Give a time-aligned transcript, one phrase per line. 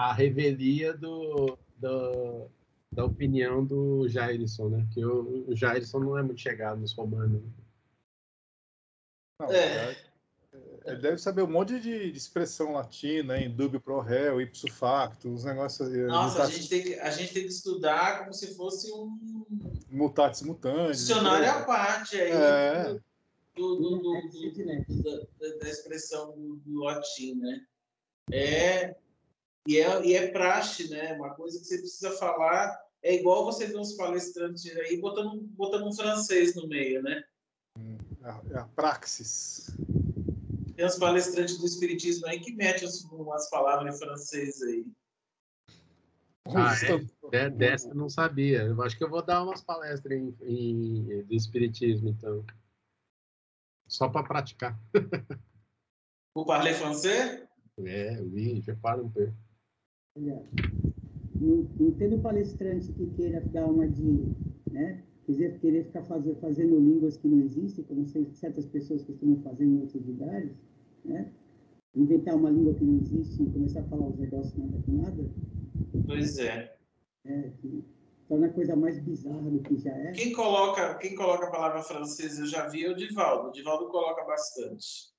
[0.00, 2.48] a revelia do, do,
[2.90, 4.86] da opinião do Jairson, né?
[4.94, 7.42] Que o, o Jairson não é muito chegado nos romanos.
[9.38, 9.94] Não, é.
[10.86, 15.28] Ele deve saber um monte de, de expressão latina, em dubio pro réu, ipso facto,
[15.28, 15.90] uns negócios.
[16.06, 19.44] Nossa, a gente, tem que, a gente tem que estudar como se fosse um.
[19.90, 21.00] Mutatis mutandis.
[21.00, 22.32] Dicionário à parte aí.
[22.32, 22.98] É.
[23.54, 27.66] Do, do, do, da, da, expressão do, latim, né?
[28.32, 28.96] É,
[29.66, 31.14] e, é, e é praxe, né?
[31.14, 32.78] Uma coisa que você precisa falar.
[33.02, 37.22] É igual você ver uns palestrantes aí botando, botando um francês no meio, né?
[37.78, 39.70] É a, a praxis.
[40.76, 44.86] Tem uns palestrantes do Espiritismo aí que metem umas palavras em francês aí.
[46.46, 46.74] Ah,
[47.32, 47.48] é?
[47.48, 48.62] Dessa eu não sabia.
[48.62, 52.44] Eu acho que eu vou dar umas palestras em, em do Espiritismo, então.
[53.86, 54.78] Só para praticar.
[56.34, 57.46] Vous parler français?
[57.78, 59.34] É, oui, je parle um pouco.
[60.20, 64.28] Não, não tendo palestrante que queira dar uma de,
[64.70, 68.04] né, quiser querer ficar fazer, fazendo línguas que não existem, como
[68.34, 70.50] certas pessoas costumam fazer em outros lugares,
[71.04, 71.32] né?
[71.94, 75.30] Inventar uma língua que não existe e começar a falar os negócios nada com nada.
[76.06, 76.76] Pois é.
[77.24, 77.84] É, que
[78.28, 80.12] torna a coisa mais bizarra do que já é.
[80.12, 83.48] Quem coloca, quem coloca a palavra francesa, eu já vi, é o Divaldo.
[83.48, 85.09] O Divaldo coloca bastante.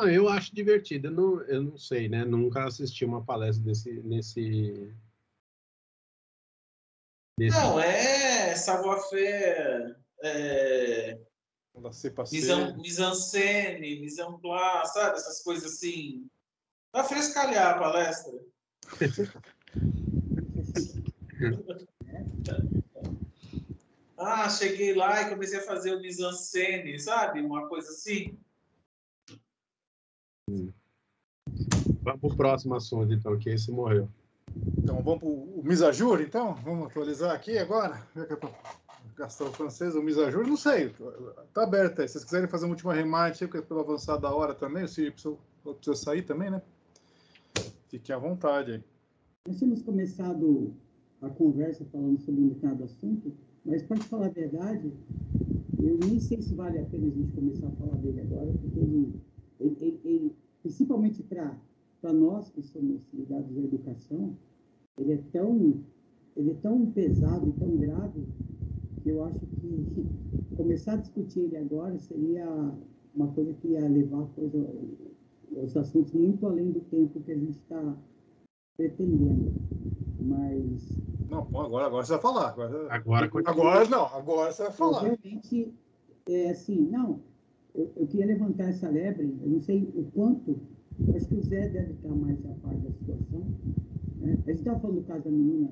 [0.00, 1.08] Ah, eu acho divertido.
[1.08, 2.24] Eu não, eu não sei, né?
[2.24, 4.94] Nunca assisti uma palestra desse, nesse,
[7.36, 7.58] nesse...
[7.58, 11.18] Não, é savoir-faire, é,
[12.76, 15.16] mise-en-scène, mise-en-place, sabe?
[15.16, 16.30] Essas coisas assim.
[16.92, 18.38] Pra frescalhar a palestra.
[24.16, 27.40] ah, cheguei lá e comecei a fazer o mise-en-scène, sabe?
[27.40, 28.38] Uma coisa assim.
[32.02, 34.08] Vamos pro próximo assunto, então, que esse morreu.
[34.78, 36.54] Então vamos para o Misajur, então?
[36.56, 38.02] Vamos atualizar aqui agora?
[39.16, 40.94] Gastar o francês, o Misajur, não sei.
[41.52, 42.08] Tá aberto aí.
[42.08, 45.10] Se vocês quiserem fazer uma última remate aí, pelo avançar da hora também, o Siri
[45.10, 46.62] precisa, precisa sair também, né?
[47.88, 48.84] Fique à vontade aí.
[49.46, 50.74] Nós tínhamos começado
[51.20, 53.32] a conversa falando sobre um determinado assunto,
[53.64, 54.92] mas para te falar a verdade,
[55.82, 58.78] eu nem sei se vale a pena a gente começar a falar dele agora, porque
[58.78, 59.14] ele,
[59.60, 61.56] ele, ele, ele principalmente para
[62.00, 64.36] para nós que somos ligados à educação,
[64.98, 65.80] ele é tão,
[66.36, 68.24] ele é tão pesado e tão grave
[69.02, 70.06] que eu acho que
[70.56, 72.46] começar a discutir ele agora seria
[73.14, 74.58] uma coisa que ia levar coisa,
[75.52, 77.96] os assuntos muito além do tempo que a gente está
[78.76, 79.52] pretendendo.
[80.20, 80.88] Mas.
[81.30, 82.48] Não, agora, agora você vai falar.
[82.48, 85.02] Agora, agora, agora não, agora você vai falar.
[85.02, 85.74] Realmente,
[86.28, 87.20] é assim, não,
[87.74, 90.58] eu, eu queria levantar essa lebre, eu não sei o quanto
[91.14, 93.46] Acho que o Zé deve estar mais a par da situação.
[94.16, 94.32] Né?
[94.32, 95.70] A gente estava falando do caso da menina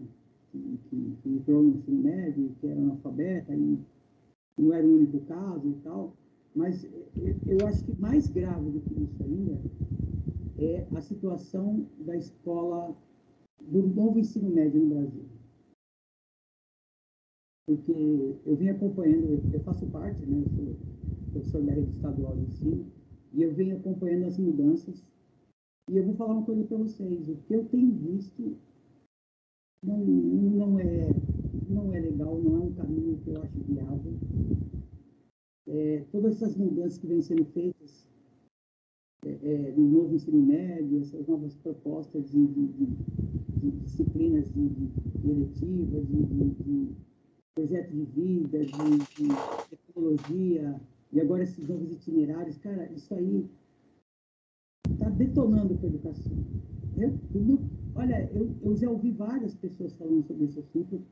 [0.53, 3.79] que, que, que, entrou no ensino médio, que era analfabeta, e
[4.57, 6.17] não era o único caso e tal.
[6.55, 6.89] Mas
[7.47, 9.61] eu acho que mais grave do que isso ainda
[10.59, 12.97] é a situação da escola,
[13.61, 15.25] do novo ensino médio no Brasil.
[17.67, 20.96] Porque eu vim acompanhando, eu faço parte, né, eu sou
[21.37, 22.87] professor rede estadual de ensino,
[23.33, 25.05] e eu venho acompanhando as mudanças
[25.89, 27.29] e eu vou falar uma coisa para vocês.
[27.29, 28.57] O que eu tenho visto
[29.83, 31.09] não, não, é,
[31.69, 34.15] não é legal, não é um caminho que eu acho viável.
[35.69, 38.09] É, todas essas mudanças que vêm sendo feitas
[39.25, 42.87] é, é, no novo ensino médio, essas novas propostas de, de, de,
[43.61, 44.71] de disciplinas de,
[45.25, 46.89] eletivas, de,
[47.55, 50.81] projeto de vida, de, tecnologia,
[51.13, 53.49] e agora esses novos itinerários, cara, isso aí
[54.91, 56.33] está detonando com a educação.
[56.97, 57.59] Eu, eu,
[57.95, 61.03] olha, eu, eu já ouvi várias pessoas falando sobre esse assunto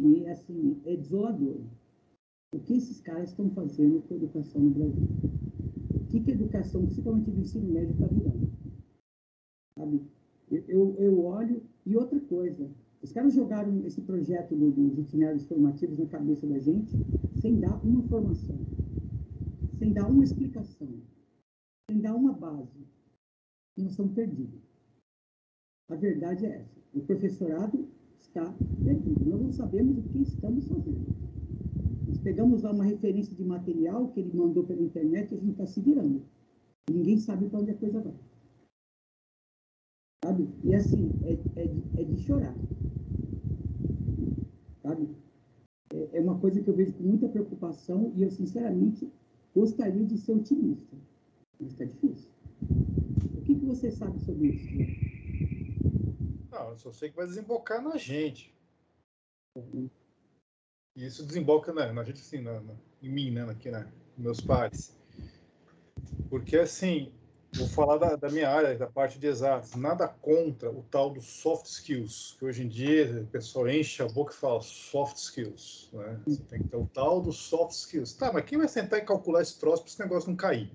[0.00, 1.60] e, assim, é desolador.
[2.52, 5.08] O que esses caras estão fazendo com a educação no Brasil?
[5.94, 8.50] O que, que a educação, principalmente do ensino médio, está virando?
[9.78, 10.02] Sabe?
[10.50, 11.62] Eu, eu, eu, olho...
[11.84, 12.68] E outra coisa,
[13.02, 16.96] os caras jogaram esse projeto do, dos itinerários formativos na cabeça da gente
[17.40, 18.58] sem dar uma formação,
[19.78, 20.88] sem dar uma explicação
[21.88, 22.84] sem dar uma base,
[23.76, 24.60] nós estamos perdidos.
[25.88, 26.80] A verdade é essa.
[26.92, 27.88] O professorado
[28.18, 28.52] está
[28.82, 29.24] perdido.
[29.24, 31.06] Nós não sabemos o que estamos fazendo.
[32.08, 35.52] Nós pegamos lá uma referência de material que ele mandou pela internet e a gente
[35.52, 36.24] está se virando.
[36.90, 38.14] Ninguém sabe para onde a coisa vai.
[40.24, 40.48] Sabe?
[40.64, 42.56] E assim, é, é, de, é de chorar.
[44.82, 45.08] Sabe?
[45.92, 49.08] É, é uma coisa que eu vejo com muita preocupação e eu, sinceramente,
[49.56, 50.94] gostaria de ser otimista.
[51.58, 52.30] Mas está difícil.
[53.38, 54.68] O que, que você sabe sobre isso?
[56.52, 58.54] Não, eu só sei que vai desembocar na gente.
[60.94, 63.50] E isso desemboca na, na gente, assim, na, na, em mim, né?
[63.50, 63.90] Aqui, né?
[64.18, 64.94] Meus pares.
[66.28, 67.10] Porque, assim,
[67.56, 69.74] vou falar da, da, minha área, da parte de exatos.
[69.74, 74.06] Nada contra o tal dos soft skills, que hoje em dia o pessoal enche a
[74.06, 75.90] boca e fala soft skills.
[75.92, 76.20] Né?
[76.26, 78.12] Você tem que ter o tal dos soft skills.
[78.14, 80.70] Tá, mas quem vai sentar e calcular esse troço para esse negócio não cair?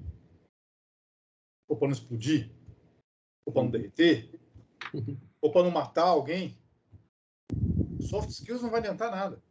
[1.69, 2.51] Ou para não explodir?
[3.45, 4.39] Ou para não derreter?
[5.39, 6.57] Ou para não matar alguém?
[8.01, 9.41] Soft skills não vai adiantar nada.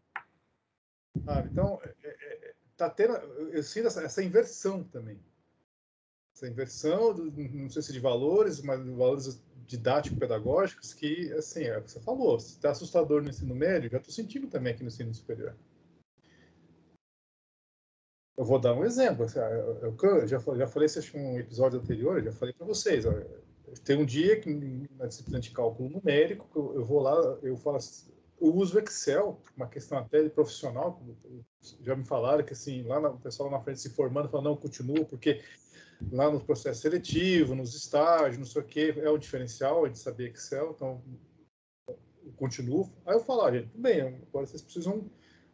[1.51, 3.15] Então, é, é, tá tendo,
[3.53, 5.21] eu sinto essa, essa inversão também
[6.41, 11.83] essa inversão, não sei se de valores, mas de valores didático-pedagógicos, que, assim, é o
[11.83, 14.89] que você falou, se está assustador no ensino médio, já estou sentindo também aqui no
[14.89, 15.55] ensino superior.
[18.37, 19.27] Eu vou dar um exemplo.
[19.83, 23.05] Eu, já, já falei isso em um episódio anterior, já falei para vocês.
[23.85, 28.11] Tem um dia que na disciplina de cálculo numérico, eu, vou lá, eu falo assim,
[28.41, 31.01] eu uso Excel, uma questão até de profissional,
[31.83, 35.05] já me falaram que assim, lá o pessoal na frente se formando, falando, não, continua,
[35.05, 35.43] porque
[36.13, 40.31] lá no processo seletivo, nos estágios, não sei o que, é o diferencial de saber
[40.31, 41.03] Excel, então
[41.89, 42.91] eu continuo.
[43.05, 45.11] Aí eu falo, ah, gente, tudo bem, agora vocês precisam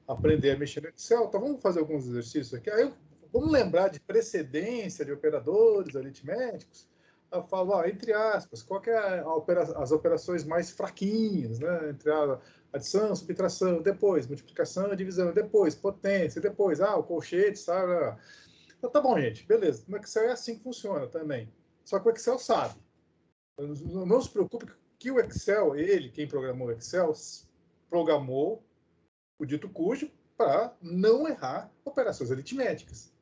[0.07, 2.71] aprender a mexer no Excel, então vamos fazer alguns exercícios aqui.
[2.71, 2.93] Aí eu,
[3.33, 6.89] vamos lembrar de precedência de operadores aritméticos.
[7.33, 11.91] Eu falo, ah, entre aspas, qual é opera as operações mais fraquinhas, né?
[11.91, 12.41] Entre a
[12.73, 18.17] adição, subtração, depois multiplicação, divisão, depois potência, depois, ah, o colchete, sabe?
[18.87, 19.85] Então, tá bom, gente, beleza.
[19.89, 21.53] No Excel é assim que funciona também.
[21.85, 22.81] Só que o Excel sabe.
[23.59, 27.13] Não se preocupe que o Excel, ele, quem programou o Excel,
[27.91, 28.63] programou
[29.41, 33.13] o dito cujo para não errar operações aritméticas.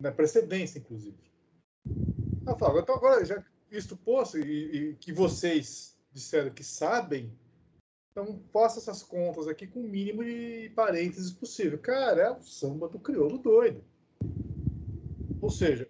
[0.00, 1.16] Na precedência, inclusive.
[2.44, 7.32] Eu falo, então agora, já visto posto e, e que vocês disseram que sabem,
[8.10, 11.78] então faça essas contas aqui com o mínimo de parênteses possível.
[11.78, 13.91] Cara, é o samba do crioulo doido.
[15.42, 15.88] Ou seja,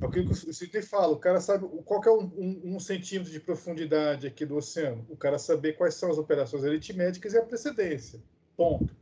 [0.00, 3.30] é o que o Sidney fala, o cara sabe qual é um, um, um, centímetro
[3.30, 5.06] de profundidade aqui do oceano.
[5.08, 8.20] O cara saber quais são as operações aritméticas e a precedência.
[8.56, 8.92] Ponto.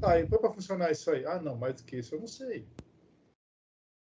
[0.00, 1.26] Tá, e para funcionar isso aí?
[1.26, 2.64] Ah, não, mais do que isso eu não sei.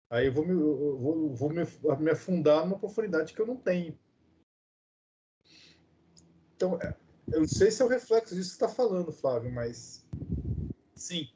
[0.10, 1.63] Aí eu vou me, eu vou, vou me,
[2.00, 3.98] me afundar numa profundidade que eu não tenho.
[6.56, 6.94] Então, é,
[7.31, 10.06] eu não sei se é o reflexo disso que você está falando, Flávio, mas
[10.95, 11.30] sim,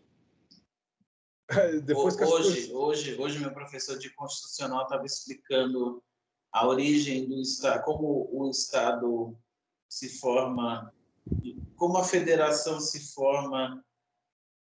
[1.83, 2.69] Depois hoje, coisas...
[2.69, 6.03] hoje, hoje, meu professor de constitucional estava explicando
[6.51, 9.37] a origem do Estado, como o Estado
[9.87, 10.93] se forma,
[11.75, 13.83] como a federação se forma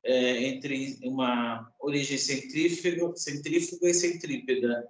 [0.05, 4.89] é, entre uma origem centrífuga, centrífuga e centrípeda,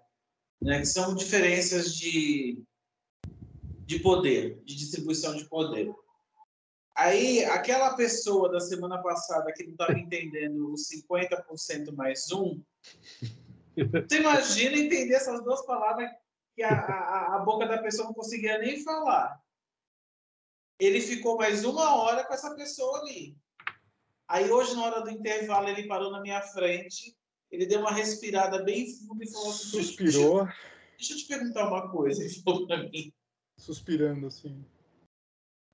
[0.60, 2.62] né, que são diferenças de,
[3.84, 5.92] de poder, de distribuição de poder.
[6.96, 12.62] Aí, aquela pessoa da semana passada que não estava entendendo os 50% mais um,
[13.76, 16.10] você imagina entender essas duas palavras
[16.54, 19.38] que a, a, a boca da pessoa não conseguia nem falar.
[20.80, 23.36] Ele ficou mais uma hora com essa pessoa ali.
[24.26, 27.14] Aí, hoje, na hora do intervalo, ele parou na minha frente,
[27.50, 30.44] ele deu uma respirada bem funda e falou assim: Suspirou.
[30.44, 30.58] Deixa,
[30.96, 32.24] deixa eu te perguntar uma coisa.
[32.24, 33.12] Ele falou para mim.
[33.58, 34.64] Suspirando assim.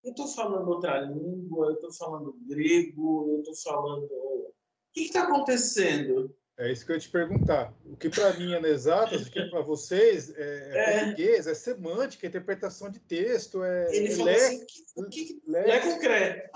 [0.05, 4.05] Eu estou falando outra língua, eu estou falando grego, eu estou falando.
[4.05, 4.53] O
[4.93, 6.35] que está acontecendo?
[6.59, 7.75] É isso que eu ia te perguntar.
[7.85, 11.55] O que para mim é exatas, o que para vocês é, é, é, português, é
[11.55, 13.95] semântica, é interpretação de texto, é.
[13.95, 14.67] Ele falou lé, assim:
[14.97, 16.51] o que, que, lé, lé concreto.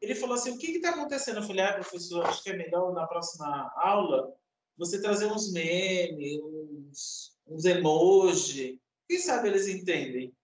[0.00, 1.38] Ele falou assim: o que está acontecendo?
[1.38, 4.32] Eu falei: ah, professor, acho que é melhor na próxima aula
[4.76, 8.78] você trazer uns memes, uns, uns emojis.
[9.08, 10.34] Quem sabe eles entendem?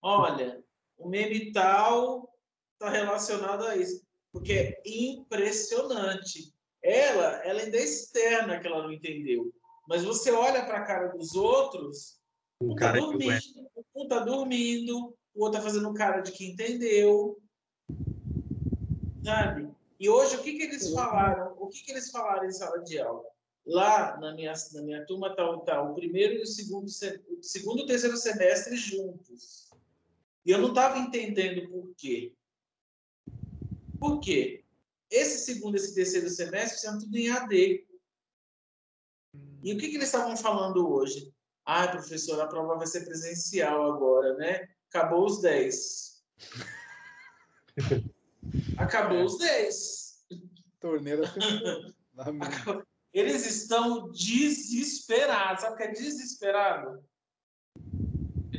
[0.00, 0.61] Olha,
[1.02, 2.32] o meme tal
[2.74, 4.02] está relacionado a isso.
[4.32, 6.54] Porque é impressionante.
[6.82, 9.52] Ela, ela ainda é externa que ela não entendeu.
[9.88, 12.18] Mas você olha para a cara dos outros,
[12.60, 17.38] um está dormindo, um tá dormindo, o outro está fazendo cara de que entendeu.
[19.24, 19.68] Sabe?
[19.98, 21.54] E hoje, o que, que eles falaram?
[21.58, 23.22] O que, que eles falaram em sala de aula?
[23.64, 27.80] Lá na minha, na minha turma está tá, o primeiro e o segundo, o segundo
[27.80, 29.71] e o terceiro semestre juntos.
[30.44, 32.34] E eu não estava entendendo por quê.
[33.98, 34.64] Por quê?
[35.10, 37.86] Esse segundo e esse terceiro semestre são tudo em AD.
[39.62, 41.32] E o que, que eles estavam falando hoje?
[41.64, 44.68] Ah, professor, a prova vai ser presencial agora, né?
[44.88, 46.24] Acabou os 10.
[48.76, 50.26] Acabou os 10.
[50.80, 51.22] Torneira.
[53.12, 55.62] eles estão desesperados.
[55.62, 57.04] Sabe o que é desesperado?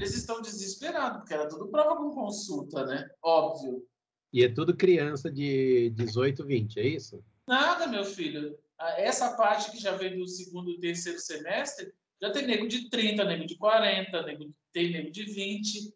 [0.04, 3.10] Eles estão desesperados, porque era tudo prova com consulta, né?
[3.24, 3.88] Óbvio.
[4.34, 7.24] E é tudo criança de 18, 20, é isso?
[7.48, 8.60] Nada, meu filho.
[8.98, 13.24] Essa parte que já vem do segundo e terceiro semestre, já tem nego de 30,
[13.24, 15.94] nego de 40, nego, tem nego de 20.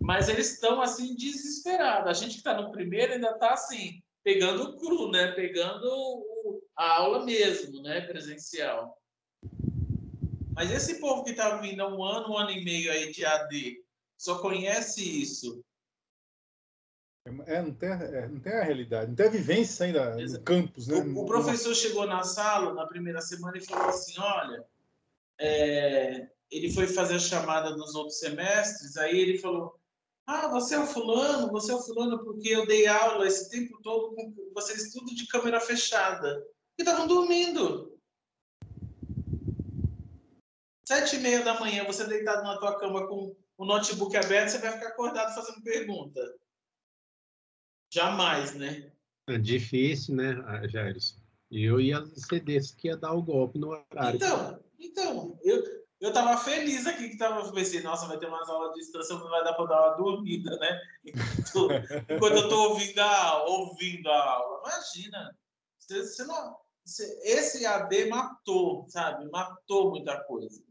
[0.00, 2.10] Mas eles estão, assim, desesperados.
[2.10, 5.30] A gente que está no primeiro ainda está, assim, pegando o cru, né?
[5.32, 5.86] Pegando
[6.76, 8.00] a aula mesmo, né?
[8.00, 9.00] Presencial.
[10.56, 13.26] Mas esse povo que está vindo há um ano, um ano e meio aí de
[13.26, 13.84] AD,
[14.16, 15.62] só conhece isso.
[17.46, 20.38] É, não tem, é, não tem a realidade, não tem a vivência ainda Exato.
[20.38, 20.96] no campus, né?
[20.96, 24.64] O, o professor chegou na sala na primeira semana e falou assim: olha,
[25.38, 29.78] é, ele foi fazer a chamada dos outros semestres, aí ele falou:
[30.24, 33.78] Ah, você é o fulano, você é o fulano, porque eu dei aula esse tempo
[33.82, 36.42] todo com vocês tudo de câmera fechada.
[36.78, 37.98] E estavam dormindo.
[40.86, 44.58] Sete e meia da manhã, você deitado na tua cama com o notebook aberto, você
[44.58, 46.20] vai ficar acordado fazendo pergunta.
[47.92, 48.92] Jamais, né?
[49.28, 50.36] É difícil, né,
[50.68, 51.16] Jairus?
[51.50, 54.16] Eu ia ser desse que ia dar o golpe no horário.
[54.16, 55.60] Então, então eu,
[56.00, 59.28] eu tava feliz aqui que tava pensei, nossa, vai ter umas aulas de distância, não
[59.28, 60.80] vai dar para dar uma dormida, né?
[61.04, 61.68] Enquanto,
[62.12, 64.62] enquanto eu tô ouvindo a, ouvindo a aula.
[64.64, 65.36] Imagina,
[65.78, 69.28] você, você não, você, esse AD matou, sabe?
[69.30, 70.62] Matou muita coisa.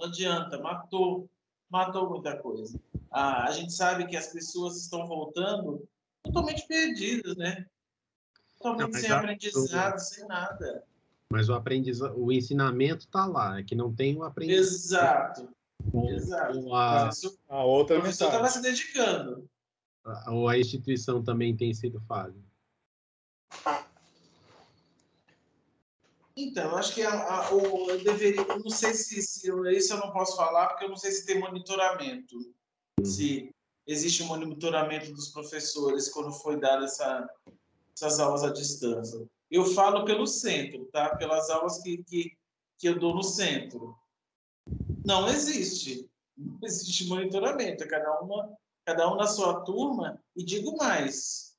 [0.00, 1.28] Não adianta, matou,
[1.68, 2.80] matou muita coisa.
[3.10, 5.86] Ah, a gente sabe que as pessoas estão voltando
[6.24, 7.66] totalmente perdidas, né?
[8.56, 10.84] Totalmente não, sem aprendizado, sem nada.
[11.30, 15.42] Mas o aprendizado, o ensinamento está lá, é que não tem o aprendizado.
[15.42, 16.08] Exato.
[16.08, 16.74] Exato.
[16.74, 17.10] A,
[17.48, 19.46] a outra o professor estava se dedicando.
[20.28, 22.34] Ou a instituição também tem sido falha.
[26.42, 29.98] Então, acho que a, a, o, eu deveria, eu não sei se, se isso eu
[29.98, 32.36] não posso falar, porque eu não sei se tem monitoramento,
[32.98, 33.04] uhum.
[33.04, 33.54] se
[33.86, 37.28] existe um monitoramento dos professores quando foi dada essa,
[37.94, 39.28] essas aulas à distância.
[39.50, 41.14] Eu falo pelo centro, tá?
[41.16, 42.32] Pelas aulas que, que,
[42.78, 43.94] que eu dou no centro.
[45.04, 46.08] Não existe.
[46.36, 47.84] Não existe monitoramento.
[47.84, 50.22] É cada uma, cada um na sua turma.
[50.36, 51.56] E digo mais: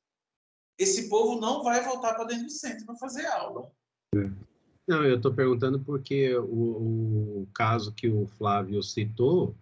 [0.77, 3.71] esse povo não vai voltar para dentro do centro para fazer aula.
[4.15, 4.50] É.
[4.87, 9.55] Não, eu estou perguntando porque o, o, caso que o Flávio citou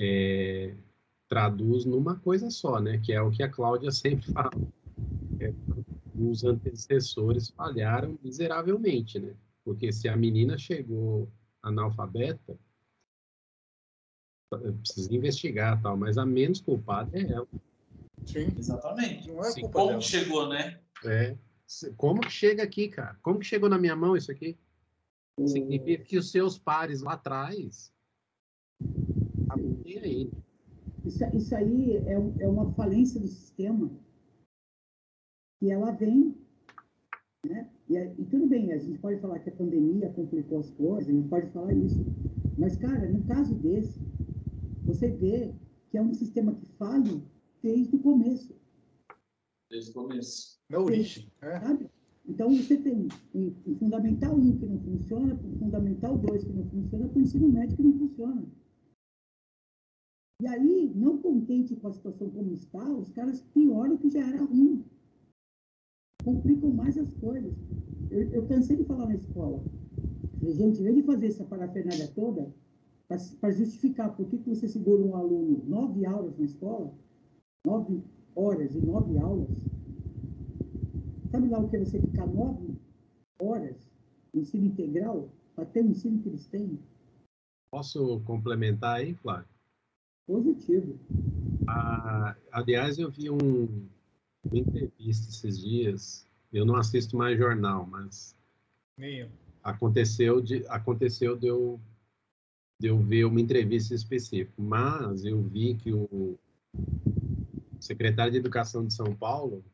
[0.00, 0.74] é,
[1.28, 2.98] traduz numa coisa só, né?
[2.98, 4.50] Que é o que a Cláudia sempre fala.
[5.40, 5.52] É,
[6.18, 9.34] os antecessores falharam miseravelmente, né?
[9.64, 11.28] Porque se a menina chegou
[11.62, 12.58] analfabeta,
[14.80, 17.48] precisa investigar tal, mas a menos culpada é ela.
[18.26, 19.28] Sim, exatamente.
[19.28, 20.00] Não é culpa Como dela.
[20.00, 20.80] chegou, né?
[21.04, 21.36] É.
[21.96, 23.18] Como que chega aqui, cara?
[23.22, 24.58] Como que chegou na minha mão isso aqui?
[25.38, 25.46] Hum.
[25.46, 27.92] Significa que os seus pares lá atrás
[30.02, 30.30] aí.
[31.04, 33.90] Isso, isso aí é, é uma falência do sistema
[35.60, 36.36] e ela vem,
[37.46, 37.68] né?
[37.88, 41.12] E, e, tudo bem, a gente pode falar que a pandemia complicou as coisas, a
[41.12, 42.04] gente pode falar isso,
[42.58, 44.00] mas cara, no caso desse,
[44.84, 45.52] você vê
[45.90, 47.20] que é um sistema que falha
[47.62, 48.54] desde o começo.
[49.72, 50.60] Desde o começo.
[50.68, 51.32] Na origem.
[51.40, 51.58] É.
[51.58, 51.88] Sabe?
[52.28, 56.66] Então, você tem um, um Fundamental 1 que não funciona, um Fundamental 2 que não
[56.66, 58.44] funciona, para o ensino médio que não funciona.
[60.42, 64.44] E aí, não contente com a situação como está, os caras pioram que já era
[64.44, 64.84] ruim.
[66.22, 67.54] Complicam mais as coisas.
[68.10, 69.64] Eu, eu cansei de falar na escola.
[70.42, 72.52] Gente, em vez de fazer essa parafernália toda,
[73.40, 76.92] para justificar por que, que você segura um aluno nove aulas na escola,
[77.64, 78.02] nove
[78.34, 79.48] horas e nove aulas.
[81.30, 82.74] Sabe lá o que é você ficar nove
[83.40, 83.90] horas
[84.32, 86.78] no ensino integral para ter o ensino que eles têm?
[87.70, 89.48] Posso complementar aí, Flávio?
[90.26, 90.98] Positivo.
[91.68, 93.88] Ah, aliás, eu vi um,
[94.44, 96.28] uma entrevista esses dias.
[96.52, 98.36] Eu não assisto mais jornal, mas
[98.98, 99.28] Nem
[99.62, 101.80] aconteceu de aconteceu de eu,
[102.80, 104.52] de eu ver uma entrevista específica.
[104.60, 106.38] Mas eu vi que o
[107.82, 109.64] secretário de Educação de São Paulo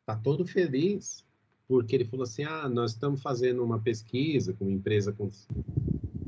[0.00, 1.24] está todo feliz
[1.66, 5.30] porque ele falou assim, ah, nós estamos fazendo uma pesquisa com uma empresa com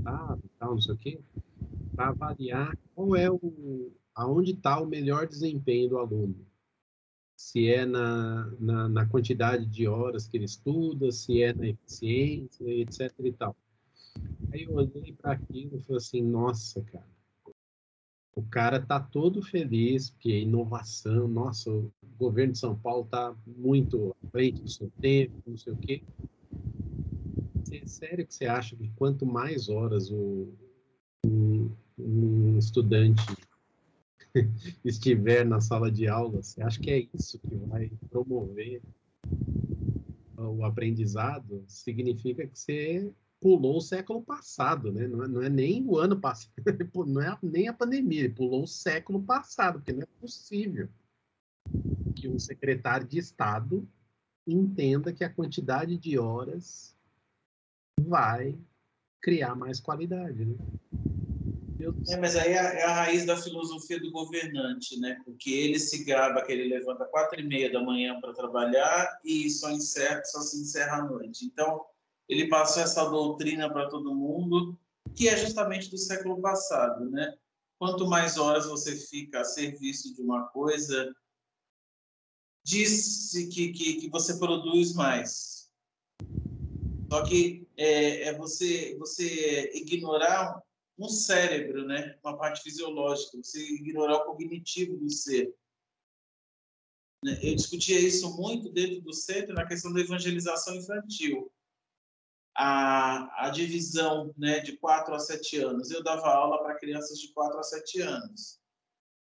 [0.05, 1.21] ah, tal, não sei o quê,
[1.95, 6.47] para avaliar qual é o, aonde está o melhor desempenho do aluno.
[7.37, 12.64] Se é na, na, na, quantidade de horas que ele estuda, se é na eficiência,
[12.69, 13.57] etc e tal.
[14.52, 17.12] Aí eu olhei para aquilo e falei assim, nossa, cara,
[18.35, 24.17] o cara tá todo feliz, porque inovação, nossa, o governo de São Paulo tá muito
[24.23, 26.03] à frente do seu tempo, não sei o quê.
[27.71, 30.49] é sério que você acha que quanto mais horas o,
[31.27, 33.23] um, um estudante
[34.85, 38.81] estiver na sala de aula, você acha que é isso que vai promover
[40.39, 41.62] o aprendizado?
[41.67, 45.08] Significa que você pulou o século passado, né?
[45.08, 46.52] Não é, não é nem o ano passado,
[47.06, 50.88] não é nem a pandemia, ele pulou o século passado, porque não é possível
[52.14, 53.87] que um secretário de Estado
[54.46, 56.96] entenda que a quantidade de horas
[58.00, 58.56] vai
[59.20, 60.56] criar mais qualidade, né?
[62.08, 65.20] É, mas aí é, é a raiz da filosofia do governante, né?
[65.25, 69.50] Porque ele se grava que ele levanta quatro e meia da manhã para trabalhar e
[69.50, 71.44] só, encerra, só se encerra à noite.
[71.44, 71.84] Então,
[72.29, 74.79] ele passou essa doutrina para todo mundo,
[75.14, 77.37] que é justamente do século passado, né?
[77.79, 81.14] Quanto mais horas você fica a serviço de uma coisa,
[82.64, 85.71] diz que, que, que você produz mais.
[87.11, 90.62] Só que é, é você, você ignorar
[90.99, 92.17] um cérebro, né?
[92.25, 95.55] uma parte fisiológica, você ignorar o cognitivo do ser.
[97.25, 101.52] Eu discutia isso muito dentro do centro na questão da evangelização infantil.
[102.54, 105.90] A, a divisão né, de 4 a 7 anos.
[105.90, 108.61] Eu dava aula para crianças de 4 a 7 anos.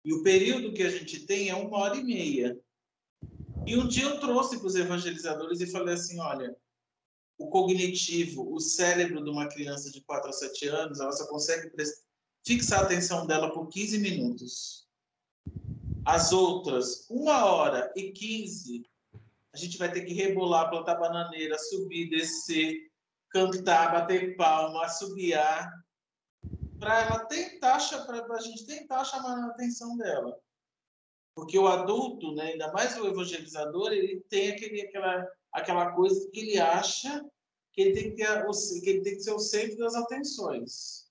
[0.04, 2.58] E o período que a gente tem é uma hora e meia.
[3.66, 6.56] E um dia eu trouxe para os evangelizadores e falei assim: olha,
[7.38, 11.70] o cognitivo, o cérebro de uma criança de 4 a 7 anos, ela só consegue
[12.44, 14.87] fixar a atenção dela por 15 minutos.
[16.04, 18.84] As outras, uma hora e 15,
[19.52, 22.89] a gente vai ter que rebolar, plantar bananeira, subir, descer,
[23.30, 25.72] cantar, bater palma, assobiar,
[26.78, 30.38] para ela tentar, para a gente tentar chamar a atenção dela.
[31.35, 36.40] Porque o adulto, né, ainda mais o evangelizador, ele tem aquele, aquela aquela coisa que
[36.40, 37.24] ele acha
[37.72, 38.24] que ele tem que,
[38.81, 41.09] que, ele tem que ser o centro das atenções.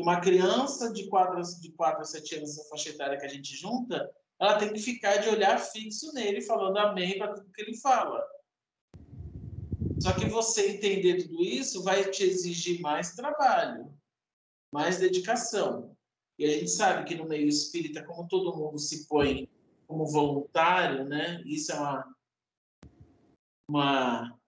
[0.00, 3.54] Uma criança de 4, de 4 a 7 anos, essa faixa etária que a gente
[3.56, 7.76] junta, ela tem que ficar de olhar fixo nele, falando amém para tudo que ele
[7.76, 8.22] fala.
[10.02, 13.96] Só que você entender tudo isso vai te exigir mais trabalho,
[14.72, 15.96] mais dedicação.
[16.36, 19.48] E a gente sabe que no meio espírita, como todo mundo se põe
[19.86, 21.40] como voluntário, né?
[21.46, 22.16] Isso é uma
[23.70, 24.38] uma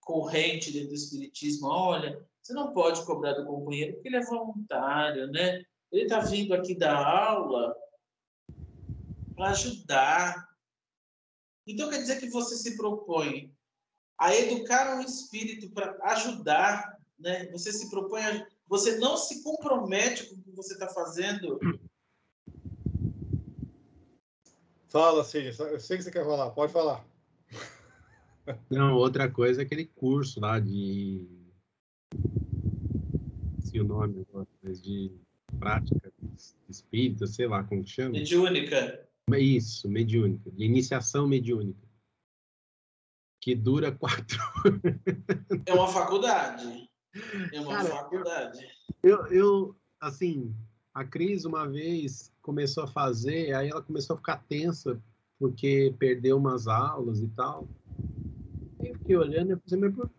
[0.00, 5.28] corrente dentro do espiritismo, olha, você não pode cobrar do companheiro porque ele é voluntário,
[5.28, 5.62] né?
[5.92, 7.74] Ele está vindo aqui dar aula
[9.36, 10.48] para ajudar.
[11.64, 13.56] Então quer dizer que você se propõe
[14.18, 17.46] a educar um espírito para ajudar, né?
[17.52, 18.46] Você se propõe a...
[18.66, 21.58] você não se compromete com o que você está fazendo.
[24.88, 25.58] Fala, Cid.
[25.58, 26.50] Eu sei que você quer falar.
[26.50, 27.06] Pode falar.
[28.70, 31.26] Não, outra coisa é aquele curso lá de.
[33.60, 35.10] Se o nome agora, mas de
[35.58, 36.12] prática
[36.68, 38.12] espírita, sei lá como chama.
[38.12, 39.06] Mediúnica.
[39.32, 40.50] Isso, mediúnica.
[40.50, 41.85] De iniciação mediúnica.
[43.46, 44.40] Que dura quatro
[45.66, 46.90] É uma faculdade.
[47.52, 48.66] É uma Cara, faculdade.
[49.00, 50.52] Eu, eu, assim,
[50.92, 55.00] a Cris uma vez começou a fazer, aí ela começou a ficar tensa
[55.38, 57.68] porque perdeu umas aulas e tal.
[58.80, 60.10] Eu fiquei olhando e falei, mas por...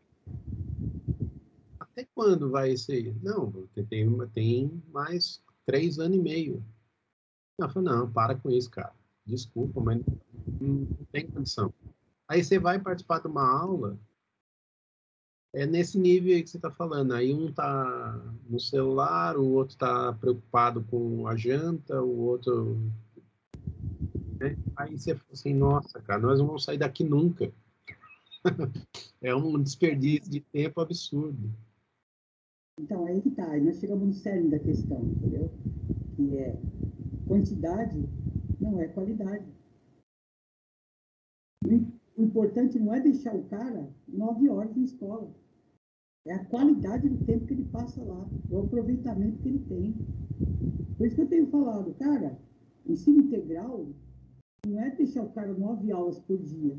[1.82, 3.14] até quando vai isso aí?
[3.22, 3.52] Não,
[3.90, 6.64] tem, tem mais três anos e meio.
[7.60, 8.96] Ela falou, não, para com isso, cara.
[9.26, 10.00] Desculpa, mas
[10.62, 11.74] não, não tem condição.
[12.28, 13.98] Aí você vai participar de uma aula,
[15.54, 17.14] é nesse nível aí que você está falando.
[17.14, 22.80] Aí um está no celular, o outro está preocupado com a janta, o outro.
[24.40, 24.58] Né?
[24.76, 27.52] Aí você fala assim, nossa, cara, nós não vamos sair daqui nunca.
[29.22, 31.52] é um desperdício de tempo absurdo.
[32.80, 33.58] Então, aí que tá.
[33.58, 35.50] Nós chegamos no cerne da questão, entendeu?
[36.16, 36.56] Que é
[37.28, 38.08] quantidade
[38.60, 39.46] não é qualidade.
[42.18, 45.34] O importante não é deixar o cara nove horas na escola.
[46.26, 49.94] É a qualidade do tempo que ele passa lá, o aproveitamento que ele tem.
[50.98, 52.38] Por isso que eu tenho falado, cara,
[52.86, 53.88] ensino integral
[54.66, 56.78] não é deixar o cara nove aulas por dia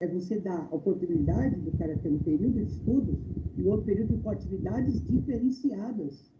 [0.00, 3.18] é você dar a oportunidade do cara ter um período de estudos
[3.56, 6.30] e outro período com atividades diferenciadas.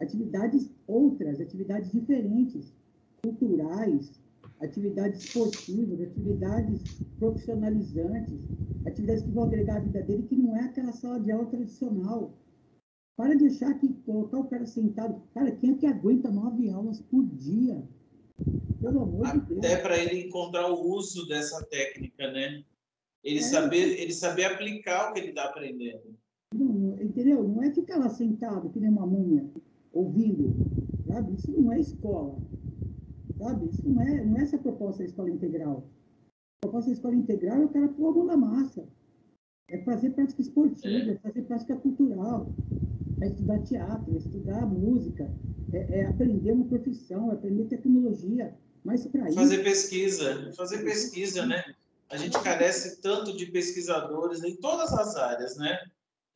[0.00, 2.72] Atividades outras, atividades diferentes,
[3.22, 4.18] culturais,
[4.60, 6.82] atividades esportivas, atividades
[7.18, 8.38] profissionalizantes,
[8.86, 12.34] atividades que vão agregar a vida dele, que não é aquela sala de aula tradicional.
[13.16, 15.20] Para de achar que colocar o cara sentado.
[15.34, 17.82] Cara, quem é que aguenta nove aulas por dia?
[18.80, 19.58] Pelo amor de Deus.
[19.58, 22.62] Até para ele encontrar o uso dessa técnica, né?
[23.24, 23.42] Ele, É.
[23.42, 26.16] saber, ele saber aplicar o que ele está aprendendo.
[26.54, 27.46] Não, entendeu?
[27.46, 29.50] Não é ficar lá sentado, que nem uma múmia,
[29.92, 30.54] ouvindo,
[31.06, 31.34] sabe?
[31.34, 32.38] Isso não é escola,
[33.38, 33.68] sabe?
[33.70, 35.88] Isso não é, não é essa a proposta da escola integral.
[36.60, 38.86] A proposta da escola integral é o cara pôr a mão na massa.
[39.70, 42.50] É fazer prática esportiva, é fazer prática cultural,
[43.20, 45.30] é estudar teatro, é estudar música,
[45.72, 48.56] é, é aprender uma profissão, é aprender tecnologia.
[48.84, 51.62] Mas para isso, Fazer pesquisa, fazer pesquisa, né?
[52.10, 55.78] A gente carece tanto de pesquisadores em todas as áreas, né?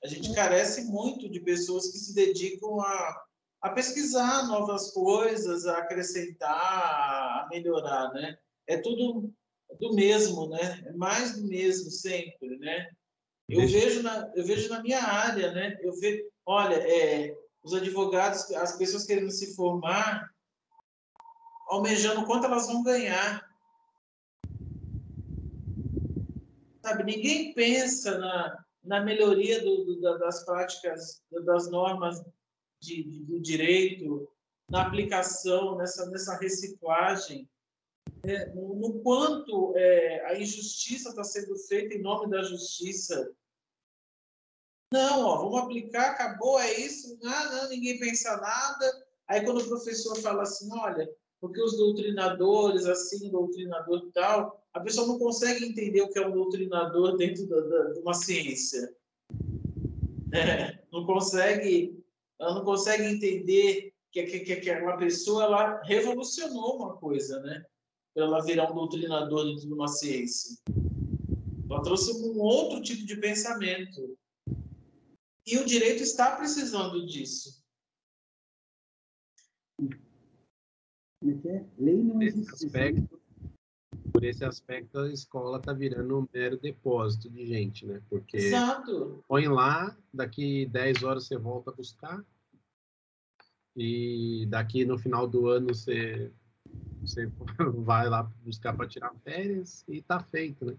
[0.04, 3.24] A gente carece muito de pessoas que se dedicam a,
[3.62, 8.36] a pesquisar novas coisas, a acrescentar, a melhorar, né?
[8.66, 9.32] É tudo
[9.80, 10.82] do mesmo, né?
[10.86, 12.90] É mais do mesmo sempre, né?
[13.48, 15.78] Eu vejo na, eu vejo na minha área, né?
[15.80, 20.28] Eu vejo, olha, é, os advogados, as pessoas querendo se formar,
[21.68, 23.48] almejando quanto elas vão ganhar.
[26.84, 32.20] Sabe, ninguém pensa na, na melhoria do, do- da- das práticas, das normas
[32.82, 34.28] de, de- do direito,
[34.68, 37.48] na aplicação, nessa, nessa reciclagem,
[38.24, 38.46] né?
[38.54, 43.30] no, no quanto é, a injustiça está sendo feita em nome da justiça.
[44.92, 47.18] Não, ó, vamos aplicar, acabou, é isso.
[47.24, 49.06] Ah, não, ninguém pensa nada.
[49.28, 51.08] Aí quando o professor fala assim, olha,
[51.40, 56.26] porque os doutrinadores, assim, doutrinador e tal, a pessoa não consegue entender o que é
[56.26, 58.94] um doutrinador dentro da, da- de uma ciência.
[60.32, 62.01] É, não consegue,
[62.40, 67.64] ela não consegue entender que, que, que, que uma pessoa ela revolucionou uma coisa, né?
[68.14, 70.58] Pra Ela virar um doutrinador dentro de uma ciência.
[71.70, 74.18] Ela trouxe um outro tipo de pensamento.
[75.46, 77.62] E o direito está precisando disso.
[81.20, 81.66] como é que é?
[81.78, 82.66] Lei não Nesse existe.
[82.66, 83.21] aspecto,
[84.12, 88.00] por esse aspecto, a escola está virando um mero depósito de gente, né?
[88.10, 89.24] Porque Exato.
[89.26, 92.24] põe lá, daqui 10 horas você volta a buscar,
[93.76, 96.30] e daqui no final do ano você,
[97.00, 97.26] você
[97.84, 100.76] vai lá buscar para tirar férias e tá feito, né?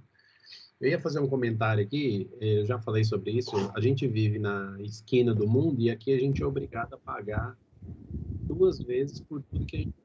[0.80, 4.38] Eu ia fazer um comentário aqui, eh, eu já falei sobre isso, a gente vive
[4.38, 7.58] na esquina do mundo e aqui a gente é obrigado a pagar
[8.44, 9.96] duas vezes por tudo que a gente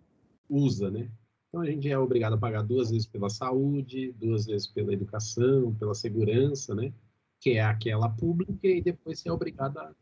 [0.49, 1.11] usa, né?
[1.49, 5.75] Então a gente é obrigado a pagar duas vezes pela saúde, duas vezes pela educação,
[5.75, 6.93] pela segurança, né?
[7.41, 9.95] Que é aquela pública e depois você é obrigado a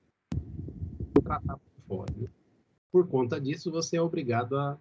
[1.15, 2.13] contratar por fora.
[2.17, 2.29] Né?
[2.91, 4.79] Por conta disso, você é obrigado a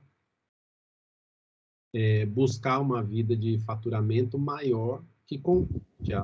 [1.94, 6.24] é, buscar uma vida de faturamento maior que compete a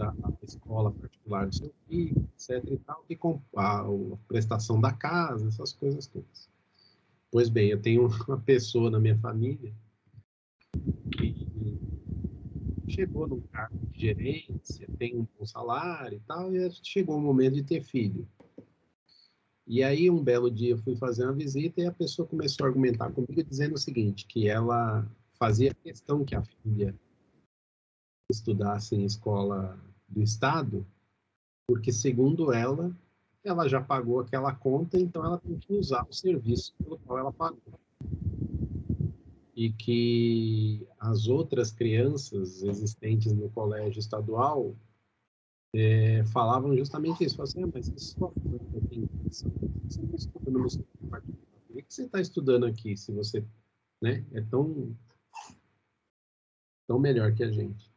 [0.00, 2.64] a escola particular do seu filho, etc.
[2.70, 6.48] e tal, que com a, a prestação da casa, essas coisas todas.
[7.32, 9.72] Pois bem, eu tenho uma pessoa na minha família
[11.16, 11.34] que
[12.86, 17.54] chegou num cargo de gerência, tem um bom salário e tal, e chegou o momento
[17.54, 18.28] de ter filho.
[19.66, 22.68] E aí, um belo dia, eu fui fazer uma visita e a pessoa começou a
[22.68, 26.94] argumentar comigo dizendo o seguinte, que ela fazia questão que a filha
[28.30, 30.86] estudasse em escola do Estado,
[31.66, 32.94] porque, segundo ela,
[33.44, 37.32] ela já pagou aquela conta, então ela tem que usar o serviço pelo qual ela
[37.32, 37.80] pagou.
[39.54, 44.74] E que as outras crianças existentes no colégio estadual
[45.74, 47.36] é, falavam justamente isso.
[47.36, 48.32] Falavam assim, ah, mas isso só
[48.88, 49.08] tem.
[49.28, 49.48] Você
[50.50, 50.66] não.
[50.66, 53.44] Por que você está estudando aqui se você
[54.00, 54.96] né, é tão,
[56.86, 57.91] tão melhor que a gente?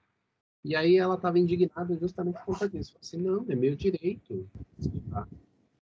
[0.65, 2.93] E aí ela estava indignada justamente por conta disso.
[2.93, 4.49] Falei assim, não, é meu direito
[4.79, 5.29] estudar,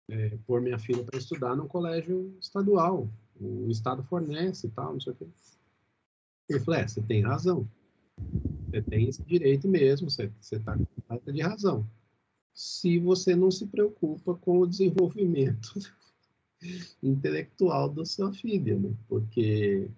[0.09, 3.07] é, pôr minha filha para estudar no colégio estadual.
[3.39, 5.27] O Estado fornece e tal, não sei o quê.
[6.49, 7.69] Ele falou, é, você tem razão.
[8.71, 11.87] Você tem esse direito mesmo, você está com de razão.
[12.55, 15.75] Se você não se preocupa com o desenvolvimento
[17.03, 18.95] intelectual da sua filha, né?
[19.07, 19.91] Porque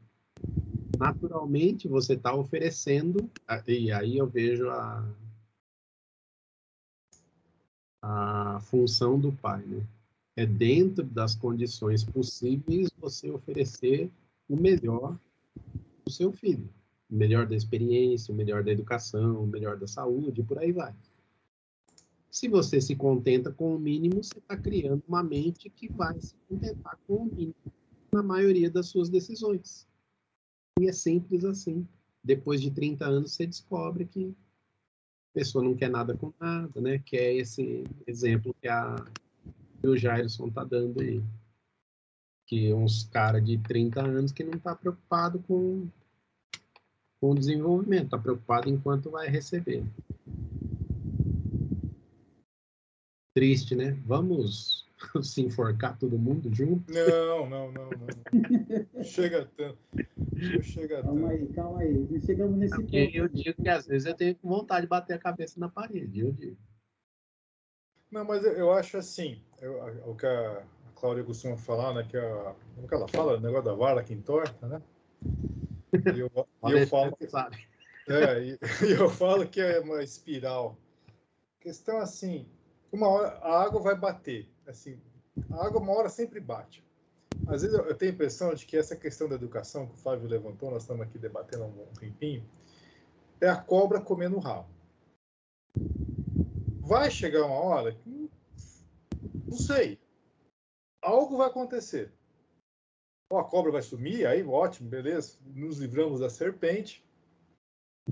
[1.03, 3.29] naturalmente você está oferecendo,
[3.67, 5.05] e aí eu vejo a,
[8.01, 9.85] a função do pai, né?
[10.37, 14.09] É dentro das condições possíveis você oferecer
[14.49, 15.19] o melhor
[16.07, 16.69] o seu filho.
[17.11, 20.95] O melhor da experiência, o melhor da educação, o melhor da saúde, por aí vai.
[22.31, 26.35] Se você se contenta com o mínimo, você está criando uma mente que vai se
[26.49, 27.73] contentar com o mínimo
[28.13, 29.87] na maioria das suas decisões.
[30.81, 31.87] E é simples assim.
[32.25, 34.35] Depois de 30 anos, você descobre que
[35.31, 36.99] a pessoa não quer nada com nada, né?
[36.99, 38.97] Que é esse exemplo que, a,
[39.81, 41.23] que o Jairson está dando aí.
[42.47, 45.89] Que é uns caras de 30 anos que não tá preocupado com,
[47.21, 49.85] com o desenvolvimento, tá preocupado enquanto vai receber.
[53.35, 53.93] Triste, né?
[54.07, 54.87] Vamos
[55.23, 56.93] se enforcar todo mundo junto?
[56.93, 59.05] Não, não, não, não.
[59.05, 59.79] chega tanto.
[60.63, 61.33] Chega calma tanto.
[61.33, 62.07] aí, calma aí.
[62.11, 62.95] Não chegamos nesse ponto.
[62.95, 66.33] Eu digo que às vezes eu tenho vontade de bater a cabeça na parede, eu
[66.33, 66.57] digo.
[68.11, 70.63] Não, mas eu, eu acho assim, eu, o que a
[70.95, 74.13] Cláudia costuma falar, né, que a, como que ela fala, o negócio da vara que
[74.13, 74.83] entorta, né?
[76.15, 76.31] E eu,
[76.69, 77.57] e eu falo que, sabe?
[78.09, 80.77] é, e, e eu falo que é uma espiral.
[81.59, 82.47] A questão assim,
[82.93, 84.99] uma hora a água vai bater, assim,
[85.51, 86.85] a água uma hora sempre bate.
[87.47, 90.29] Às vezes eu, tenho a impressão de que essa questão da educação que o Flávio
[90.29, 92.45] levantou, nós estamos aqui debatendo há um tempinho,
[93.41, 94.69] é a cobra comendo o rabo.
[96.81, 98.31] Vai chegar uma hora que
[99.53, 99.99] não sei.
[101.03, 102.13] Algo vai acontecer.
[103.31, 105.37] Ou a cobra vai sumir, aí ótimo, beleza.
[105.55, 107.05] Nos livramos da serpente.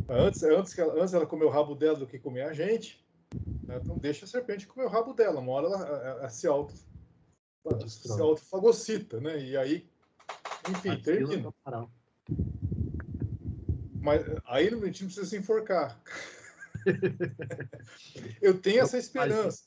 [0.09, 3.05] Antes, antes, que ela, antes ela comer o rabo dela do que comer a gente.
[3.71, 3.81] Né?
[3.81, 5.41] Então deixa a serpente comer o rabo dela.
[5.41, 6.75] Uma hora ela, ela, ela se auto
[7.87, 9.39] se autofagocita, né?
[9.39, 9.87] E aí,
[10.69, 11.55] enfim, termina.
[14.01, 16.01] Mas aí a gente não precisa se enforcar.
[18.41, 19.65] Eu tenho essa esperança.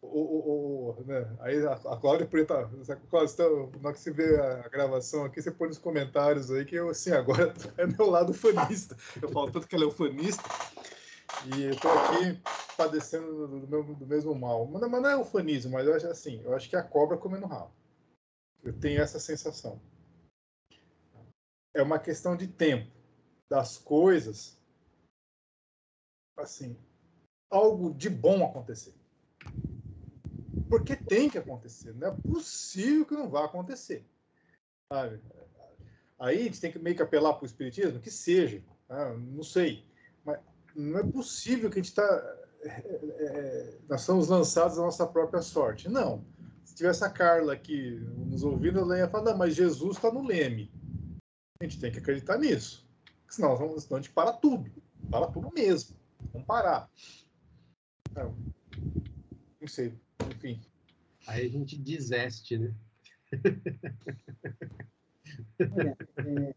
[0.00, 1.36] O, o, o, né?
[1.40, 2.70] Aí a, a Cláudia Preta,
[3.10, 6.64] Cláudia, então, na hora que você vê a gravação aqui, você põe nos comentários aí
[6.64, 8.96] que eu, assim, agora é meu lado fanista.
[9.20, 10.44] Eu falo tanto que ela é fanista
[11.56, 12.40] e eu tô aqui
[12.76, 14.66] padecendo do, do, do mesmo mal.
[14.66, 16.82] Mas, mas, não é o fanismo, mas eu acho assim, eu acho que é a
[16.82, 17.72] cobra comendo rabo.
[18.62, 19.80] Eu tenho essa sensação.
[21.74, 22.90] É uma questão de tempo
[23.48, 24.58] das coisas,
[26.36, 26.76] assim,
[27.50, 28.94] algo de bom acontecer.
[30.68, 31.94] Porque tem que acontecer.
[31.94, 34.04] Não é possível que não vá acontecer.
[34.92, 35.20] Sabe?
[36.18, 38.62] Aí a gente tem que meio que apelar para o espiritismo, que seja.
[38.88, 39.14] Tá?
[39.14, 39.84] Não sei.
[40.24, 40.40] Mas
[40.74, 42.43] não é possível que a gente está.
[42.64, 42.68] É,
[43.18, 45.88] é, nós estamos lançados à nossa própria sorte.
[45.88, 46.24] Não.
[46.64, 50.26] Se tivesse a Carla aqui nos ouvindo, ela ia falar, não, mas Jesus está no
[50.26, 50.72] leme.
[51.60, 52.88] A gente tem que acreditar nisso.
[53.28, 54.70] Senão, senão a gente para tudo.
[55.10, 55.96] Para tudo mesmo.
[56.32, 56.90] Vamos parar.
[58.14, 58.34] Não,
[59.60, 59.92] não sei.
[60.30, 60.60] Enfim.
[61.26, 62.74] Aí a gente deseste, né?
[65.72, 66.54] Olha, é,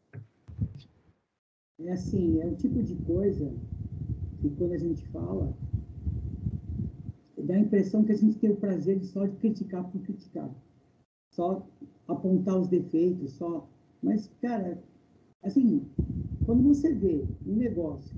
[1.80, 3.54] é assim, é o tipo de coisa
[4.42, 5.54] que quando a gente fala,
[7.44, 10.50] dá a impressão que a gente tem o prazer de só de criticar por criticar.
[11.34, 11.68] Só
[12.08, 13.68] apontar os defeitos, só.
[14.02, 14.82] Mas, cara,
[15.44, 15.86] assim,
[16.46, 18.18] quando você vê um negócio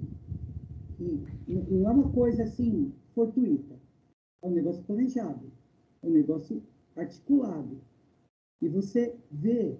[0.95, 3.75] que não é uma coisa assim fortuita,
[4.41, 5.51] é um negócio planejado,
[6.01, 6.61] é um negócio
[6.95, 7.77] articulado,
[8.61, 9.77] e você vê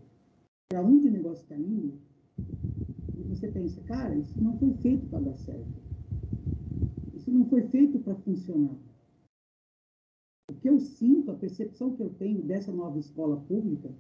[0.70, 2.00] para onde o negócio está indo,
[3.18, 5.80] e você pensa, cara, isso não foi feito para dar certo.
[7.14, 8.89] Isso não foi feito para funcionar.
[10.50, 13.94] O que eu sinto, a percepção que eu tenho dessa nova escola pública,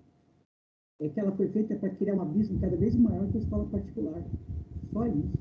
[1.00, 3.70] é que ela foi feita para criar um abismo cada vez maior que a escola
[3.70, 4.24] particular.
[4.92, 5.38] Só isso.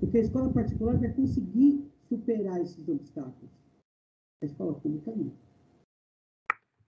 [0.00, 3.50] Porque a escola particular vai conseguir superar esses obstáculos.
[4.42, 5.32] A escola pública não.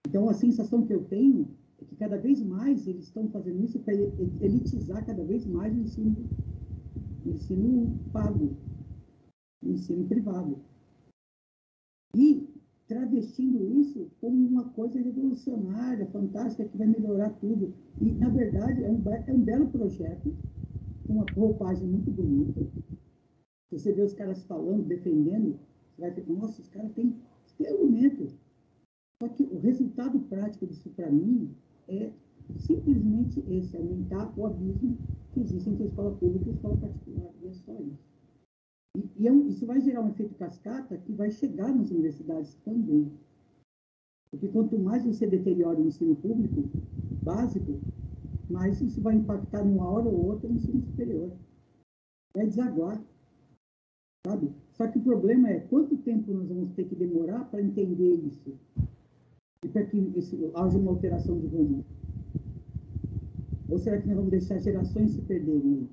[0.07, 1.47] Então, a sensação que eu tenho
[1.81, 5.79] é que cada vez mais eles estão fazendo isso para elitizar cada vez mais o
[5.79, 6.29] ensino,
[7.25, 8.57] o ensino pago,
[9.63, 10.59] o ensino privado.
[12.15, 12.52] E
[12.93, 17.73] travestindo isso como uma coisa revolucionária, fantástica, que vai melhorar tudo.
[17.99, 20.35] E, na verdade, é um, é um belo projeto,
[21.07, 22.61] com uma roupagem muito bonita.
[23.71, 27.15] Você vê os caras falando, defendendo, você vai ver, nossa, os caras têm,
[27.57, 28.27] têm argumento.
[29.19, 31.49] Só que o resultado prático disso, para mim,
[31.87, 32.11] é
[32.57, 34.97] simplesmente esse, aumentar o abismo
[35.33, 37.31] que existe entre a escola pública e a escola particular.
[37.41, 38.12] E é só isso.
[38.95, 43.11] E, e é isso vai gerar um efeito cascata que vai chegar nas universidades também.
[44.29, 46.63] Porque quanto mais você deteriora o ensino público
[47.23, 47.79] básico,
[48.49, 51.31] mais isso vai impactar numa hora ou outra no ensino superior.
[52.35, 53.01] Vai desaguar.
[54.25, 54.51] Sabe?
[54.71, 58.57] Só que o problema é quanto tempo nós vamos ter que demorar para entender isso?
[59.63, 61.85] E para que isso, haja uma alteração de rumo?
[63.69, 65.89] Ou será que nós vamos deixar gerações se perderem?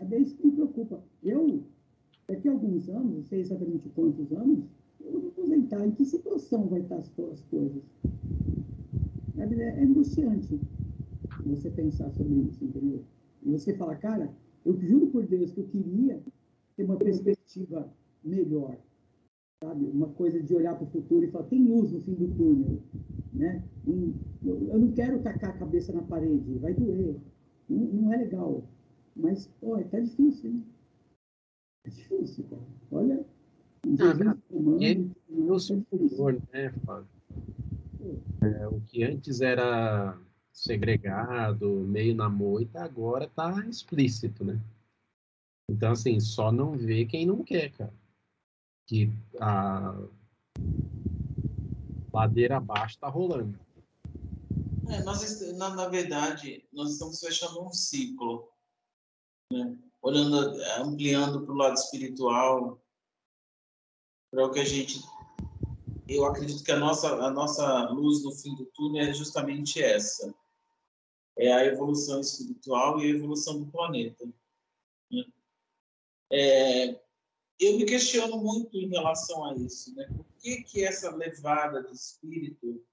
[0.00, 1.02] É isso que me preocupa.
[1.22, 1.62] Eu,
[2.26, 4.64] daqui a alguns anos, não sei exatamente quantos anos,
[5.00, 5.86] eu vou me aposentar.
[5.86, 7.82] Em que situação vai estar as, as coisas?
[9.36, 10.60] É, é angustiante
[11.44, 13.04] você pensar sobre isso, entendeu?
[13.42, 14.32] E você fala, cara,
[14.64, 16.22] eu juro por Deus que eu queria
[16.76, 18.78] ter uma perspectiva melhor,
[19.62, 19.84] sabe?
[19.86, 22.80] Uma coisa de olhar para o futuro e falar, tem luz no fim do túnel,
[23.32, 23.62] né?
[23.86, 27.16] Eu não quero tacar a cabeça na parede, vai doer,
[27.68, 28.64] não, não é legal.
[29.14, 30.64] Mas, pô, tá difícil, hein?
[31.84, 32.62] É difícil, cara.
[32.90, 33.26] Olha,
[33.84, 37.08] Jesus E no superior, né, Fábio?
[38.42, 40.18] É, o que antes era
[40.52, 44.60] segregado, meio na moita, agora tá explícito, né?
[45.68, 47.92] Então, assim, só não vê quem não quer, cara.
[48.86, 49.98] Que a
[52.12, 53.58] ladeira abaixo tá rolando.
[54.88, 58.48] É, nós, na, na, verdade, nós estamos fechando um ciclo,
[59.50, 59.76] né?
[60.04, 62.78] Olhando, ampliando para o lado espiritual,
[64.30, 65.00] para o que a gente.
[66.06, 70.32] Eu acredito que a nossa, a nossa luz no fim do túnel é justamente essa:
[71.38, 74.28] é a evolução espiritual e a evolução do planeta.
[75.10, 75.24] Né?
[76.30, 77.00] É,
[77.58, 80.06] eu me questiono muito em relação a isso, né?
[80.14, 82.84] Por que que essa levada de espírito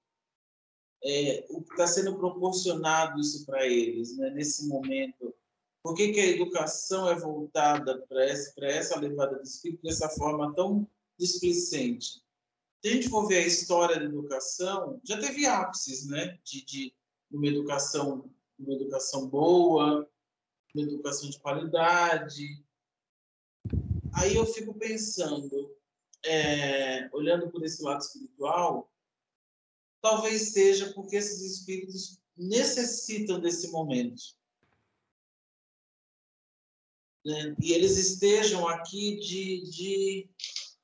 [1.02, 4.30] está é, sendo proporcionado isso para eles, né?
[4.30, 5.34] Nesse momento,
[5.82, 10.54] por que que a educação é voltada para essa, essa levada de espírito dessa forma
[10.54, 12.22] tão displicente?
[12.80, 16.38] Se a gente for ver a história da educação, já teve ápices, né?
[16.44, 16.94] De, de
[17.30, 20.08] uma educação, uma educação boa,
[20.74, 22.64] uma educação de qualidade,
[24.14, 25.74] aí eu fico pensando,
[26.24, 28.92] é, olhando por esse lado espiritual,
[30.00, 34.22] talvez seja porque esses espíritos necessitam desse momento.
[37.24, 37.54] Né?
[37.60, 40.30] E eles estejam aqui de, de,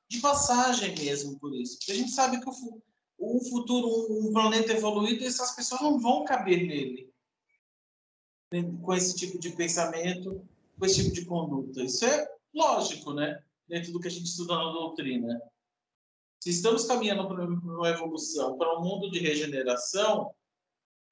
[0.07, 1.77] de, passagem mesmo por isso.
[1.77, 2.81] Porque a gente sabe que o,
[3.17, 7.13] o futuro, um planeta evoluído, essas pessoas não vão caber nele.
[8.53, 8.63] Né?
[8.81, 10.47] Com esse tipo de pensamento,
[10.77, 11.83] com esse tipo de conduta.
[11.83, 13.43] Isso é lógico, né?
[13.67, 15.41] Dentro do que a gente estuda na doutrina.
[16.41, 20.33] Se estamos caminhando para uma evolução, para um mundo de regeneração,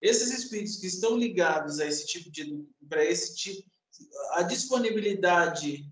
[0.02, 3.70] esses espíritos que estão ligados a esse tipo de para esse tipo
[4.32, 5.90] a disponibilidade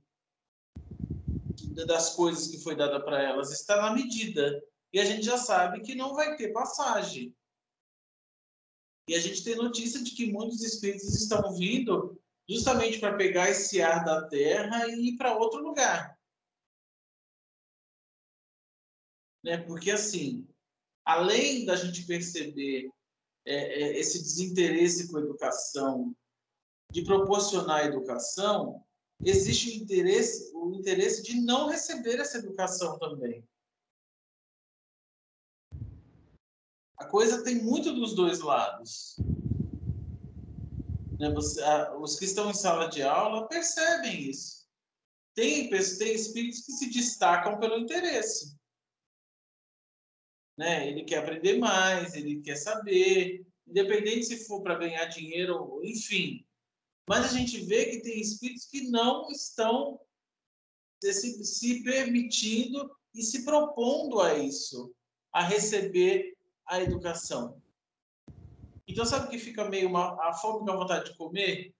[1.85, 4.63] das coisas que foi dada para elas está na medida
[4.93, 7.35] e a gente já sabe que não vai ter passagem.
[9.07, 13.81] E a gente tem notícia de que muitos espíritos estão vindo justamente para pegar esse
[13.81, 16.17] ar da terra e ir para outro lugar.
[19.43, 19.57] Né?
[19.57, 20.47] Porque, assim,
[21.03, 22.89] além da gente perceber
[23.45, 26.15] é, é, esse desinteresse com a educação,
[26.91, 28.83] de proporcionar educação,
[29.23, 33.47] existe o interesse, o interesse de não receber essa educação também.
[36.97, 39.17] A coisa tem muito dos dois lados.
[41.19, 41.33] Né?
[41.99, 44.65] Os que estão em sala de aula percebem isso.
[45.33, 48.57] Tem, tem espíritos que se destacam pelo interesse.
[50.57, 50.87] Né?
[50.87, 56.44] Ele quer aprender mais, ele quer saber, independente se for para ganhar dinheiro, enfim.
[57.07, 59.99] Mas a gente vê que tem espíritos que não estão
[61.03, 64.93] se, se permitindo e se propondo a isso,
[65.31, 67.61] a receber a educação.
[68.87, 71.73] Então, sabe o que fica meio uma, a fome com a vontade de comer?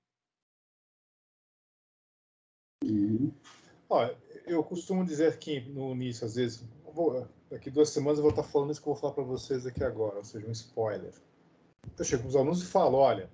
[2.84, 3.34] Uhum.
[3.90, 8.32] Olha, eu costumo dizer aqui no início, às vezes, vou, daqui duas semanas eu vou
[8.32, 11.14] estar falando isso que eu vou falar para vocês aqui agora, ou seja, um spoiler.
[11.98, 13.30] Eu chego com os alunos e falo, olha,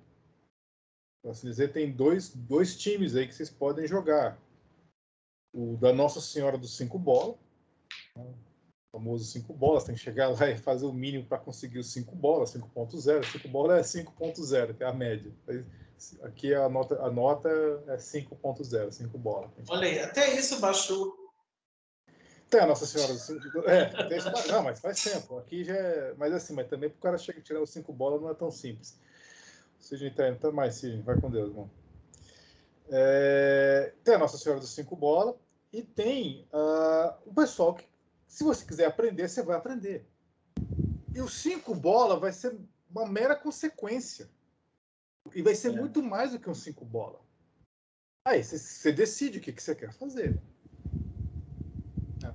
[1.22, 4.38] para assim dizer, tem dois, dois times aí que vocês podem jogar.
[5.54, 7.36] O da Nossa Senhora dos Cinco Bolas,
[8.16, 8.34] né?
[8.92, 12.14] famoso 5 bolas, tem que chegar lá e fazer o mínimo para conseguir os 5
[12.14, 13.24] bolas, 5.0.
[13.24, 15.32] 5 bolas é 5.0, que é a média.
[16.22, 17.48] Aqui a nota, a nota
[17.88, 19.50] é 5.0, 5 bolas.
[19.68, 21.16] Olha aí, até isso baixou.
[22.50, 23.14] Tem a Nossa Senhora.
[23.66, 24.52] É, até isso baixou.
[24.52, 25.38] Não, mas faz tempo.
[25.38, 26.14] Aqui já é.
[26.18, 28.34] Mas assim, mas também para o cara chegar e tirar os 5 bolas não é
[28.34, 29.00] tão simples.
[29.82, 31.02] Sidney tá indo, tá mais, Sidney.
[31.02, 31.70] Vai com Deus, irmão.
[32.88, 35.34] É, tem a Nossa Senhora dos 5 bolas
[35.72, 37.84] e tem uh, o pessoal que
[38.32, 40.06] se você quiser aprender, você vai aprender.
[41.14, 42.58] E o cinco bola vai ser
[42.90, 44.30] uma mera consequência.
[45.34, 45.76] E vai ser é.
[45.76, 47.20] muito mais do que um cinco bola.
[48.26, 50.40] Aí você decide o que, que você quer fazer.
[52.24, 52.32] É.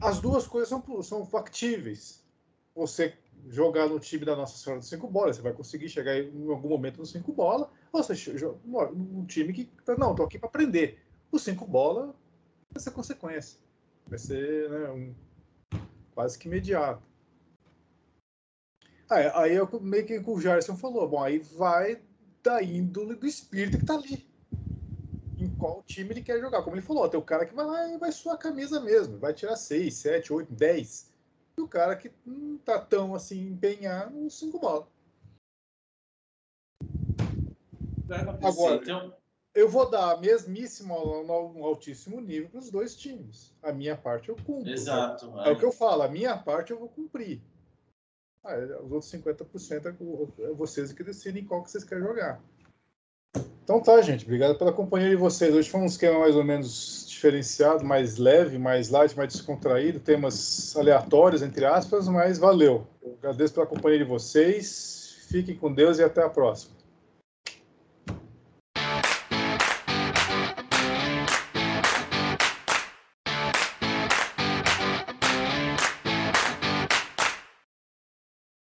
[0.00, 2.24] As duas coisas são, são factíveis.
[2.72, 3.18] Você
[3.48, 6.68] jogar no time da Nossa Senhora dos Cinco Bolas, você vai conseguir chegar em algum
[6.68, 8.58] momento no cinco bola, ou você joga
[8.92, 10.98] num time que, não, estou aqui para aprender.
[11.30, 12.14] O cinco bola
[12.72, 13.58] vai ser consequência.
[14.06, 15.14] Vai ser né, um,
[16.14, 17.02] quase que imediato.
[19.08, 22.00] Aí, aí eu meio que o Gerson falou, bom, aí vai
[22.42, 24.26] da índole do espírito que tá ali.
[25.38, 26.62] Em qual time ele quer jogar.
[26.62, 29.18] Como ele falou, tem o cara que vai lá e vai suar a camisa mesmo,
[29.18, 31.15] vai tirar 6, 7, 8, 10.
[31.58, 34.86] E o cara que não tá tão assim empenhado, 5 bolas.
[38.42, 39.14] Agora, então,
[39.54, 43.54] eu vou dar mesmíssimo um altíssimo nível para os dois times.
[43.62, 44.70] A minha parte eu cumpro.
[44.70, 45.32] Exato.
[45.40, 47.40] É, é o que eu falo, a minha parte eu vou cumprir.
[48.44, 52.40] Ah, é, os outros 50% é, é vocês que decidem qual que vocês querem jogar.
[53.64, 54.24] Então tá, gente.
[54.24, 55.52] Obrigado pela companhia de vocês.
[55.52, 60.76] Hoje foi um esquema mais ou menos diferenciado, mais leve, mais light, mais descontraído, temas
[60.76, 62.86] aleatórios, entre aspas, mas valeu.
[63.02, 65.16] Eu agradeço pela companhia de vocês.
[65.28, 66.75] Fiquem com Deus e até a próxima.